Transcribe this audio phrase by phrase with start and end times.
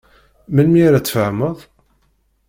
[0.53, 1.57] Melmi ara tfehmeḍ?